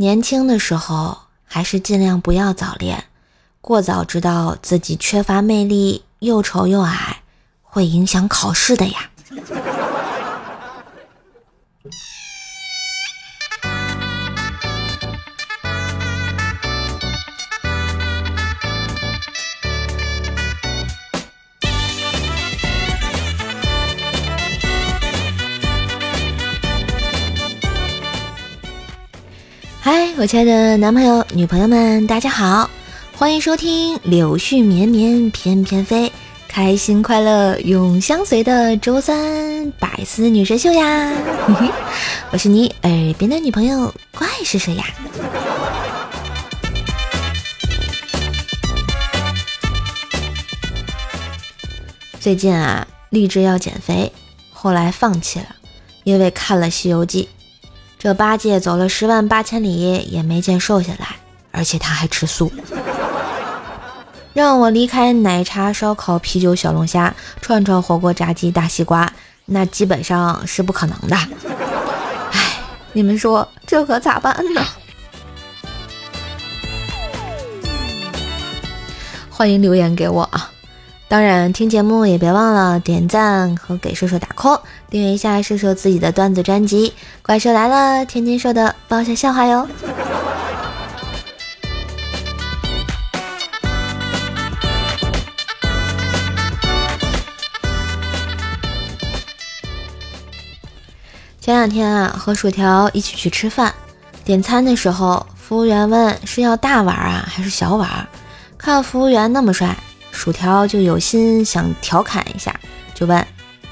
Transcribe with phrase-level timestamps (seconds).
[0.00, 3.04] 年轻的时候还是尽量不要早恋，
[3.60, 7.20] 过早知道自己缺乏魅力、又丑又矮，
[7.60, 9.10] 会影响考试的呀。
[29.92, 32.70] 嗨，我亲爱的男朋友、女朋友们，大家好，
[33.16, 36.12] 欢迎收听柳絮绵绵翩翩飞，
[36.46, 41.12] 开心快乐永相随的周三百思女神秀呀！
[42.30, 44.84] 我是你耳边的女朋友，怪是谁呀？
[52.20, 54.12] 最近啊，立志要减肥，
[54.52, 55.46] 后来放弃了，
[56.04, 57.28] 因为看了《西游记》。
[58.02, 61.16] 这八戒走了十万八千里，也没见瘦下来，
[61.52, 62.50] 而且他还吃素。
[64.32, 69.12] 让我离开奶茶、烧烤、啤酒、小龙虾、串串、火锅、炸鸡、大西瓜，
[69.44, 71.16] 那基本上是不可能的。
[72.32, 72.56] 哎，
[72.94, 74.64] 你们说这可咋办呢？
[79.28, 80.50] 欢迎留言给我啊！
[81.10, 89.66] 当然，听节目也别忘了点赞和给射手打 call，订阅一下射手自己的段子专辑《怪兽来了》，天津兽的爆笑笑话哟。
[101.40, 103.74] 前两天啊，和薯条一起去吃饭，
[104.24, 108.06] 点餐的时候，服务员问是要大碗啊还是小碗，
[108.56, 109.76] 看服务员那么帅。
[110.20, 112.54] 薯条就有心想调侃一下，
[112.92, 113.26] 就问：“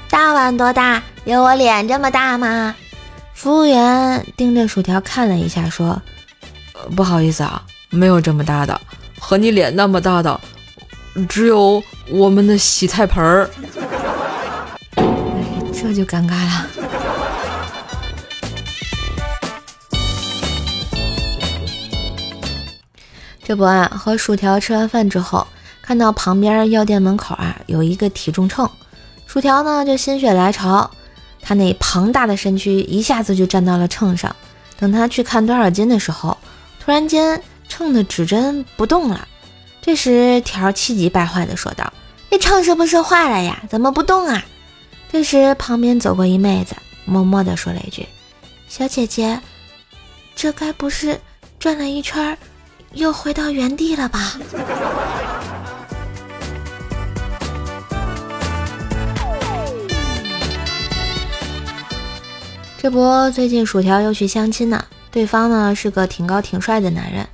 [0.09, 0.99] 大碗多大？
[1.23, 2.75] 有我脸这么大吗？”
[3.35, 6.01] 服务员盯着薯条看了一下，说
[6.97, 8.81] ：“不好意思啊，没有这么大的，
[9.19, 10.41] 和你脸那么大的，
[11.29, 13.47] 只有我们的洗菜盆儿。”，
[15.71, 16.65] 这就尴尬了。
[23.43, 25.45] 这不啊，和薯条吃完饭之后。
[25.89, 28.69] 看到旁边药店门口啊有一个体重秤，
[29.25, 30.87] 薯条呢就心血来潮，
[31.41, 34.35] 他那庞大的身躯一下子就站到了秤上。
[34.77, 36.37] 等他去看多少斤的时候，
[36.79, 39.27] 突然间秤的指针不动了。
[39.81, 41.91] 这时条气急败坏的说道
[42.29, 43.59] ：“这秤是不是坏了呀？
[43.67, 44.45] 怎么不动啊？”
[45.11, 46.75] 这时旁边走过一妹子，
[47.05, 48.05] 默默的说了一句
[48.69, 49.41] ：“小姐姐，
[50.35, 51.19] 这该不是
[51.57, 52.37] 转了一圈
[52.93, 54.39] 又回到原地了吧？”
[62.81, 64.85] 这不，最近薯条又去相亲呢。
[65.11, 67.27] 对方呢是个挺高挺帅的男人，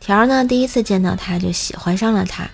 [0.00, 2.44] 条呢第一次见到他就喜欢上了他，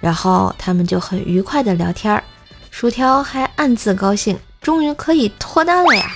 [0.00, 2.24] 然后他们就很愉快的聊天儿。
[2.70, 6.10] 薯条还暗自高兴，终于可以脱单了呀！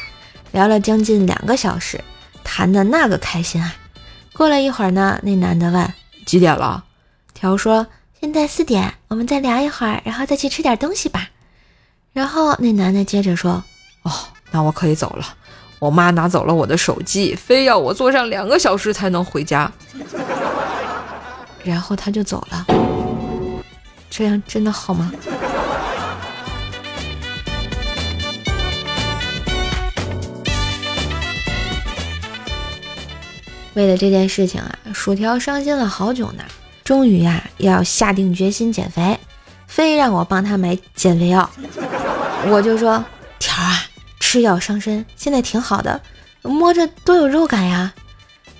[0.52, 2.02] 聊了将近两个小时，
[2.42, 3.74] 谈的那个开心啊！
[4.32, 5.92] 过了一会儿呢，那男的问
[6.24, 6.82] 几点了？
[7.34, 7.86] 条说
[8.18, 11.28] 现在四点，我们再聊一会儿，然后再去吃点东西吧。
[12.14, 13.62] 然后那男的接着说
[14.04, 14.10] ：“哦，
[14.50, 15.34] 那我可以走了。”
[15.84, 19.70] 我妈拿走了我的手机，非要我坐上两个小时才能回家，
[21.62, 22.64] 然后他就走了。
[24.08, 25.12] 这样真的好吗？
[33.74, 36.42] 为了这件事情啊，薯条伤心了好久呢。
[36.82, 39.18] 终于呀，要下定决心减肥，
[39.66, 41.50] 非让我帮他买减肥药。
[42.46, 43.04] 我就说
[43.38, 43.83] 条啊。
[44.34, 46.02] 吃药伤身，现在挺好的，
[46.42, 47.94] 摸着多有肉感呀。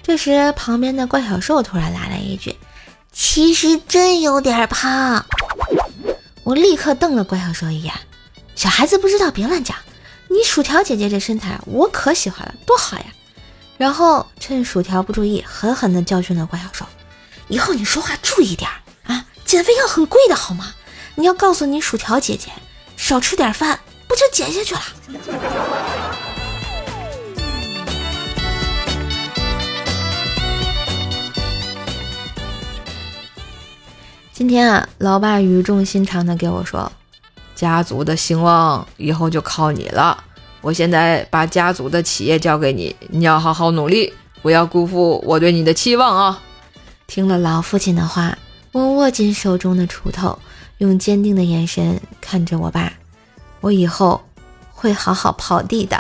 [0.05, 2.55] 这时，旁边的怪小兽突然来了一句
[3.13, 5.27] ：“其实真有点胖。”
[6.45, 7.93] 我立刻瞪了怪小兽一眼
[8.55, 9.77] ：“小孩子不知道别乱讲，
[10.29, 13.07] 你薯条姐姐这身材我可喜欢了，多好呀！”
[13.77, 16.87] 然后趁薯条不注意，狠狠地教训了怪小兽
[17.51, 18.71] ：“以后你说话注意点
[19.09, 20.73] 啊，减肥药很贵的好吗？
[21.17, 22.53] 你要告诉你薯条姐姐，
[22.97, 23.81] 少吃点饭。”
[24.15, 24.81] 不就减下去了？
[34.33, 36.93] 今天啊，老爸语重心长的给我说
[37.57, 40.23] ：“家族的兴旺以后就靠你了。
[40.61, 44.13] 我现在把家族的企业交给你，你要好好努力，
[44.43, 46.41] 不要辜负我对你的期望啊！”
[47.09, 48.39] 听了老父亲的话，
[48.71, 50.39] 我握紧手中的锄头，
[50.79, 52.93] 用坚定的眼神看着我爸。
[53.65, 54.21] 我以后
[54.75, 55.99] 会好好刨地的。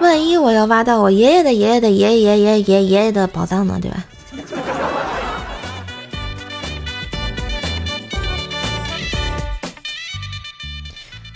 [0.00, 3.78] 万一我要挖到我爷爷的爷爷的爷爷爷爷爷爷爷的宝藏呢？
[3.78, 4.02] 对吧？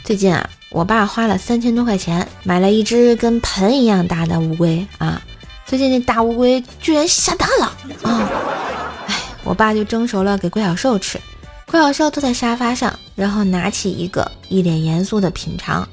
[0.03, 5.21] 最近啊，我爸花了三千多块钱买了一只跟盆一样大的乌龟啊。
[5.67, 7.67] 最近那大乌龟居然下蛋了
[8.05, 8.31] 啊！
[9.09, 9.15] 哎，
[9.45, 11.21] 我爸就蒸熟了给怪小兽吃。
[11.67, 15.87] 怪小兽坐在沙发上，然后拿起一个，一脸严肃的品尝。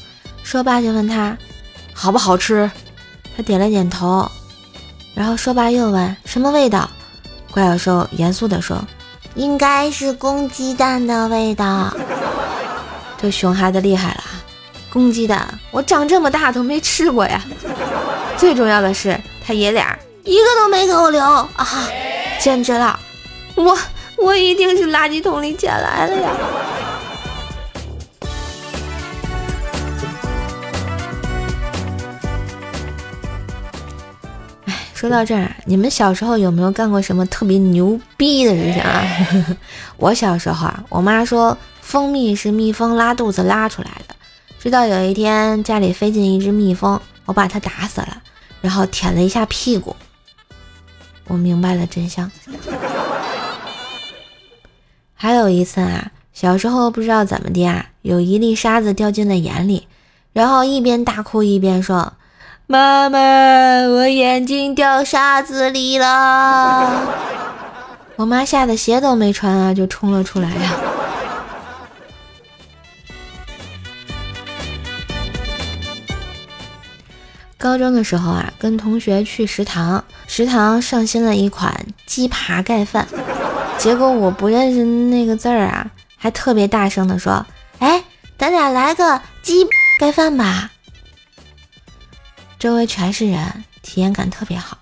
[0.44, 1.38] 说罢就问他
[1.94, 2.70] 好不好吃，
[3.36, 4.30] 他点了点头。
[5.14, 6.90] 然后说罢又问什么味道，
[7.52, 8.78] 怪小兽严肃地说
[9.36, 11.94] 应该是公鸡蛋的味道。
[13.22, 14.24] 这熊孩子厉害了，
[14.90, 17.44] 公鸡蛋我长这么大都没吃过呀！
[18.36, 21.88] 最重要的是，他爷俩一个都没给我留啊，
[22.40, 23.00] 简直了！
[23.56, 23.78] 我
[24.18, 26.32] 我一定是垃圾桶里捡来的呀！
[35.02, 39.04] 说到这儿，你们小时候有没有干过什么特别牛逼的事情啊？
[39.98, 41.58] 我小时候啊，我妈说。
[41.82, 44.16] 蜂蜜是蜜蜂拉肚子拉出来的。
[44.60, 48.22] 直到有一天家里飞进一只蜜蜂，我把它打死了，
[48.62, 49.96] 然后舔了一下屁股，
[51.28, 52.32] 我明白了真相。
[55.16, 59.88] 还有一次啊，小时候不知道怎么的啊，有一粒沙子掉进了眼里，
[60.32, 62.14] 然后一边大哭一边说
[62.72, 63.20] ：“妈妈，
[63.90, 67.06] 我眼睛掉沙子里了。
[68.16, 70.72] ”我妈吓得鞋都没穿啊，就冲了出来呀。
[77.58, 81.76] 高中的时候啊，跟同学去食堂，食堂上新了一款
[82.06, 83.06] 鸡扒盖饭，
[83.78, 85.86] 结果我不认识那个字儿啊，
[86.16, 87.46] 还特别大声的说
[87.80, 88.02] ：“哎，
[88.38, 89.68] 咱俩来个鸡
[90.00, 90.70] 盖饭吧。”
[92.62, 94.78] 周围全是人，体验感特别好。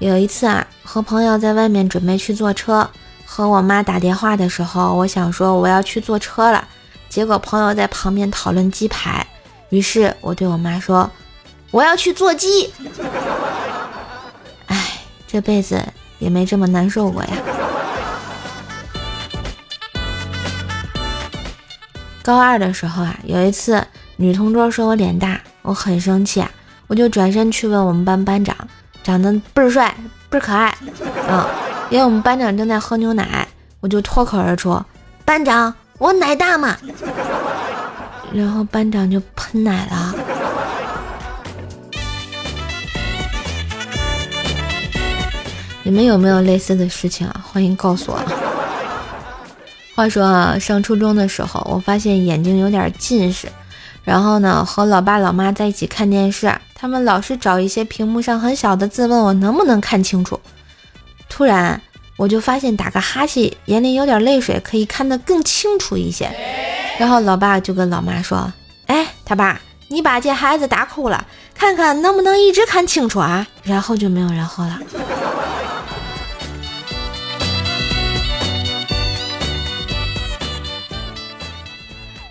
[0.00, 2.90] 有一次啊，和朋友在外面准备去坐车。
[3.24, 6.66] 和我妈打电话的时候，我想说我要去坐车了，
[7.08, 9.24] 结果朋友在旁边讨论鸡排，
[9.68, 11.08] 于是我对我妈说
[11.70, 12.72] 我要去做鸡。
[14.66, 14.98] 哎，
[15.28, 15.80] 这辈子
[16.18, 17.30] 也没这么难受过呀。
[22.22, 23.84] 高二的时候啊，有一次
[24.16, 26.50] 女同桌说我脸大，我很生气，啊，
[26.86, 28.56] 我就转身去问我们班班长，
[29.02, 29.94] 长得倍儿帅，
[30.28, 30.76] 倍儿可爱，
[31.28, 31.44] 嗯。
[31.90, 33.44] 因为我们班长正在喝牛奶，
[33.80, 34.80] 我就脱口而出
[35.26, 36.76] ：“班长，我奶大吗？”
[38.32, 40.14] 然后班长就喷奶了。
[45.82, 47.40] 你们有没有类似的事情啊？
[47.42, 48.49] 欢迎告诉我。
[50.00, 53.46] 话说啊，上初中的时候，我发现眼睛有点近视，
[54.02, 60.40] 然后呢，和老爸老妈在一起看电视，他们老是找一些屏幕上很小的字，问我能不能看清楚。
[61.28, 61.78] 突然，
[62.16, 66.34] 我就发现打个哈欠，眼里有点泪水，可以看得更清楚一些。
[66.98, 68.50] 然后老爸就跟老妈说
[68.88, 74.78] ：“哎，他爸，你把这孩子打哭了，看看能不能一直看清楚啊？”然后就没有然后了。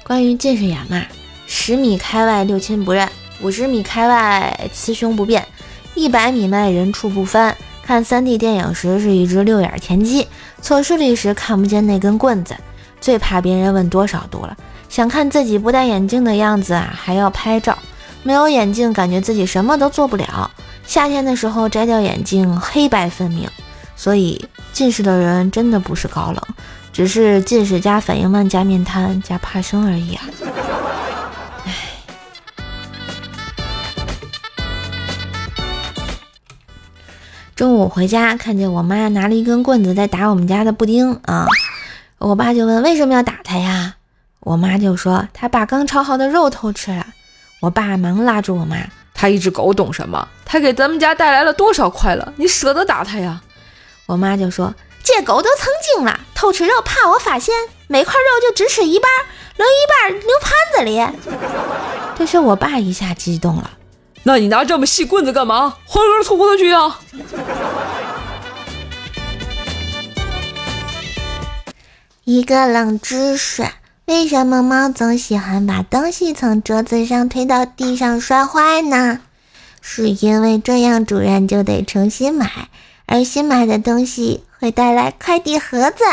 [0.10, 1.06] 关于近视眼嘛，
[1.46, 3.08] 十米开外六亲不认，
[3.44, 5.48] 五十米开外雌雄不辨，
[5.94, 7.56] 一百米外人畜不分。
[7.84, 10.28] 看 3D 电影时是一只六眼田鸡，
[10.64, 12.56] 测视力时看不见那根棍子，
[13.00, 14.58] 最怕别人问多少度了。
[14.90, 17.78] 想看自己不戴眼镜的样子啊，还要拍照。
[18.24, 20.50] 没有眼镜，感觉自己什么都做不了。
[20.88, 23.48] 夏天的时候摘掉眼镜，黑白分明。
[23.96, 26.42] 所以近视的人真的不是高冷，
[27.00, 30.26] 只是近视加反应慢加面瘫加怕生而已啊。
[37.56, 41.48] 中午回家，看见我妈拿了一根棍子在打我们家的布丁啊！
[42.18, 43.96] 我爸就问为什么要打他呀？
[44.42, 47.08] 我妈就说他把刚炒好的肉偷吃了。
[47.62, 48.76] 我爸忙拉住我妈，
[49.14, 50.28] 他一只狗懂什么？
[50.44, 52.34] 他给咱们家带来了多少快乐？
[52.36, 53.42] 你舍得打他呀？
[54.06, 54.76] 我妈就说
[55.12, 57.56] 这狗都成精了，偷吃肉怕我发现，
[57.88, 59.10] 每块肉就只吃一半，
[59.58, 61.04] 留一半留盘子里。
[62.16, 63.72] 这时我爸一下激动了。
[64.22, 65.78] 那你拿这么细棍子干嘛？
[65.86, 67.00] 换根粗的去啊！
[72.24, 73.68] 一个冷知识：
[74.06, 79.22] 为什么猫总喜欢把东西从桌子上推到地上摔坏呢？
[79.82, 82.70] 是因为这样主人就得重新买，
[83.08, 86.04] 而新买的东西会带来快递盒子。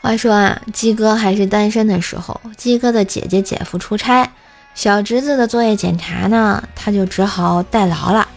[0.00, 4.28] 话说啊，鸡哥还是单身的时候，鸡哥的姐姐姐夫出差，
[4.74, 8.28] 小侄子的作业检查呢，他就只好代劳了。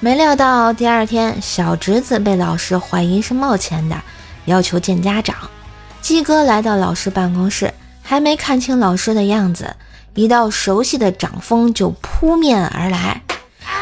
[0.00, 3.96] 没料到第二天，小侄子被老师怀疑是冒签的，
[4.44, 5.36] 要求见家长。
[6.02, 7.72] 鸡哥来到老师办公室，
[8.14, 9.74] 还没看清老师的样子，
[10.14, 13.20] 一道熟悉的掌风就扑面而来。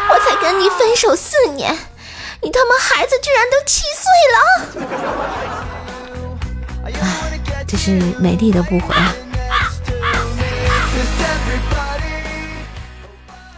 [0.08, 1.76] 我才跟你分手四年，
[2.40, 4.08] 你他妈孩子居然都七岁
[6.80, 6.90] 了！
[7.68, 9.12] 这是美丽的不悔啊！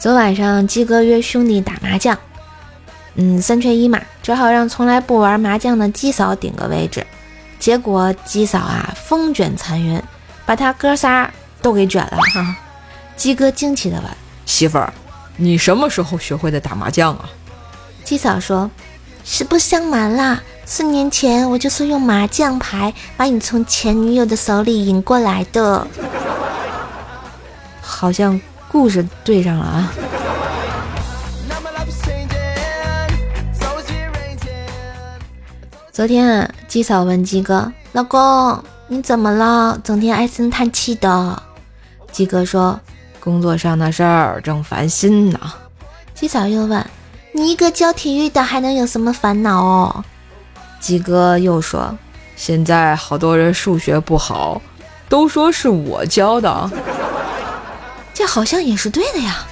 [0.01, 2.19] 昨晚上鸡哥约兄弟打麻将，
[3.15, 7.07] 嗯，三缺一嘛，只好让从来不玩麻将的鸡嫂顶个位置。
[7.61, 10.03] 结果鸡嫂啊，风卷残云，
[10.47, 11.31] 把他哥仨
[11.63, 12.57] 都给卷了哈。
[13.17, 14.05] 鸡哥惊奇的问
[14.47, 14.93] ：“媳妇儿，
[15.37, 17.29] 你什么时候学会的打麻将啊？”
[18.05, 18.71] 鸡嫂说
[19.25, 25.87] ：“实不相瞒啦。”四年前，我就是用麻将牌把你从前女友的手里赢过来的，
[27.83, 29.93] 好像故事对上了啊。
[35.93, 39.79] 昨天，鸡嫂问鸡哥：“老公，你怎么了？
[39.83, 41.43] 整天唉声叹气的。”
[42.13, 42.79] 鸡哥说
[43.19, 45.41] ：“工作上的事儿正烦心呢。”
[46.15, 46.85] 鸡嫂又问
[47.33, 50.05] ：“你一个教体育的，还能有什么烦恼哦？”
[50.81, 51.97] 鸡哥又说
[52.37, 54.61] ：“现在好多人数学不好，
[55.09, 56.71] 都说是我教的，
[58.13, 59.45] 这好像也是对的呀。”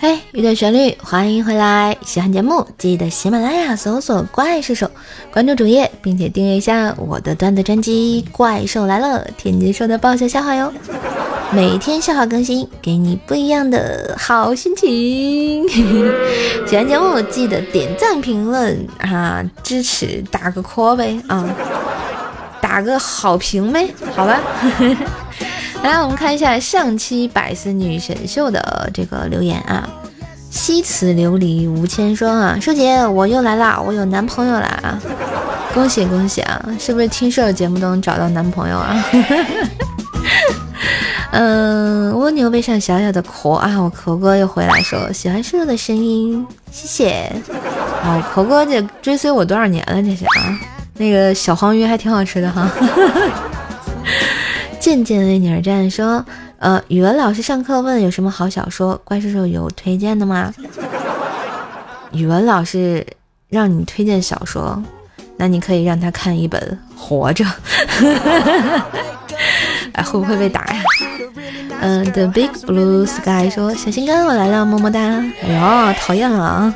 [0.00, 1.96] 嘿一段旋律，欢迎回来！
[2.02, 4.88] 喜欢节目记得喜马拉雅搜索“怪兽手”，
[5.32, 10.72] 关注主页，并且订阅一下我的段子专辑《怪兽来了》，天津说的爆笑笑话哟！
[11.50, 15.66] 每天笑话更新，给你不一样的好心情。
[16.68, 21.48] 喜欢节目记得点赞、评论啊，支持打个 call 呗啊，
[22.60, 24.38] 打个好评呗，好吧。
[25.82, 29.88] 来，我们看一下上期百思女神秀的这个留言啊。
[30.50, 35.00] 西辞琉璃无千霜啊，舒姐，我又来啦，我有男朋友啦啊！
[35.72, 36.62] 恭喜恭喜啊！
[36.78, 39.04] 是不是听社节目都能找到男朋友啊？
[41.30, 47.32] 嗯，蜗牛背上小小的壳啊，我壳哥又回来说喜欢叔叔的声音，谢谢。
[48.02, 50.02] 哦，壳哥这追随我多少年了？
[50.02, 50.58] 这是啊，
[50.94, 52.70] 那个小黄鱼还挺好吃的哈。
[54.80, 56.24] 渐渐为你而战说。
[56.60, 60.52] 呃，语文老师上课问有什么好小说，怪叔叔有推荐的吗？
[62.10, 63.06] 语文老师
[63.48, 64.82] 让你推荐小说，
[65.36, 66.60] 那你可以让他看一本
[66.98, 67.44] 《活着》。
[69.92, 70.82] 哎，会不会被打呀？
[71.80, 75.00] 嗯，The Big Blue Sky 说小心肝我来了，么么哒。
[75.00, 76.74] 哎呦，讨厌了啊！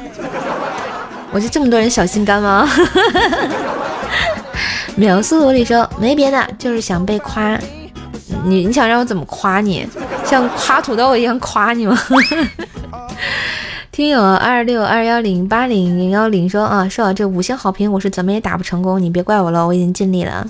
[1.32, 2.68] 我就这么多人小心肝吗？
[4.94, 7.58] 秒速里说没别的，就是想被夸。
[8.44, 9.86] 你你想让我怎么夸你？
[10.24, 11.98] 像夸土豆一样夸你吗？
[13.90, 20.46] 听友二六二幺零八零零幺零说啊，说这五星好评我是怎么也打不成功，你别怪我了，我已经尽力了。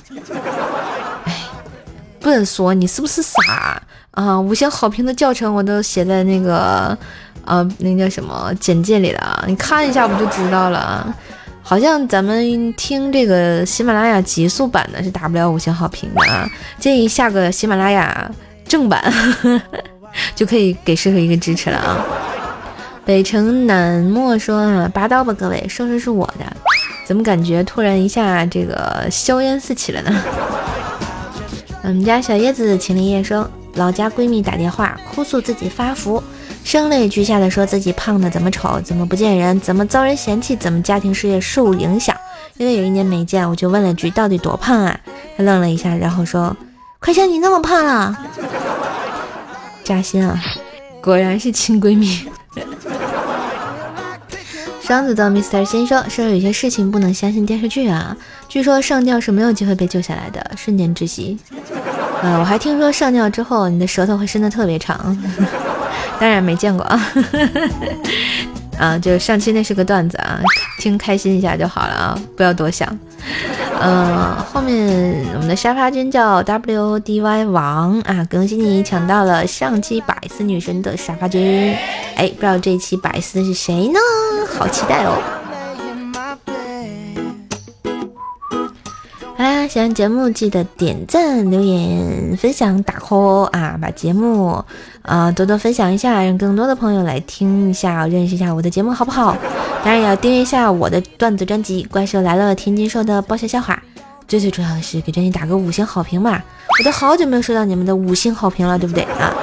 [2.23, 4.41] 不能说你是不是傻啊？
[4.41, 6.97] 五星好评的教程我都写在那个
[7.45, 11.15] 呃那叫什么简介里了，你看一下不就知道了。
[11.65, 16.49] 好像咱们听这个喜马拉雅极速版的是打不了五星好评的啊，
[16.79, 18.31] 建议下个喜马拉雅
[18.65, 19.13] 正版
[20.35, 22.05] 就可以给适合一个支持了啊。
[23.05, 26.45] 北城南漠说啊，拔刀吧各位，收拾是我的，
[27.07, 30.23] 怎么感觉突然一下这个硝烟四起了呢？
[31.83, 36.23] 我们家小叶子秦林叶说，老家闺蜜打电话哭诉自己发福。
[36.63, 42.17] 声泪俱下的说自己胖的怎么丑，怎么不见人，怎么遭人嫌弃，怎么家庭事业受影响。
[42.57, 44.97] 因为有一年没见，我就问了句到底多胖啊？
[45.37, 46.57] 他愣了一下，然后说
[47.01, 48.17] ：“快像你那么胖了。”
[49.83, 50.41] 扎心啊！
[51.03, 52.29] 果然是亲闺蜜。
[54.81, 58.17] 双子座 Mr 先说：“说有些事情不能相信电视剧啊，
[58.53, 61.39] 据说上吊是没有机会被救下来的，瞬间窒息。
[62.21, 65.17] 呃，我还听说上吊之后你的舌头会伸得特别长。
[66.21, 67.13] ”当然没见过啊，
[68.79, 70.39] 啊，就上期那是个段子啊，
[70.79, 72.87] 听开心一下就好了啊，不要多想。
[73.81, 81.75] 嗯，后面我们的沙发君叫 W D Y 王啊，恭喜你抢到了上期百思女神的沙发君。
[82.17, 83.99] 哎，不知道这一期百思是谁呢？
[84.55, 85.42] 好期待哦！
[89.69, 94.63] 喜欢节目记得点赞、留言、分享、打 call 啊，把节目
[95.03, 99.37] 啊多多分享一下，让更多的朋友来听一下，认识一下我的节目，好不好？
[99.85, 103.81] 当然也要订阅一下我的段子专辑《怪兽来了》，天津兽的爆笑笑话。
[104.29, 106.41] 最最重要的是给专辑打个五星好评嘛，
[106.79, 109.35] 我都好久没有收到你们的五星好评了，对不对啊？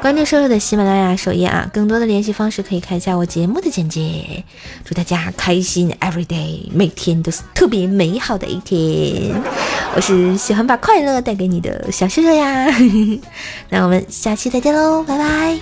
[0.00, 4.42] 关注瘦瘦的喜马拉雅首页啊，更多的联系方式可以看一下我节目的简介。
[4.84, 9.34] 祝大家开心 every day，每天都是特别美好的一天。
[9.94, 12.66] 我是喜欢把快乐带给你的小瘦瘦呀，
[13.68, 15.58] 那我们下期再见喽，拜拜。